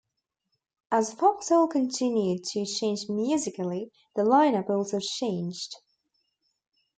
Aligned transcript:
As 0.91 1.13
Foxhole 1.13 1.67
continued 1.67 2.43
to 2.45 2.65
change 2.65 3.07
musically, 3.07 3.91
the 4.15 4.23
lineup 4.23 4.67
also 4.67 4.99
changed. 4.99 5.75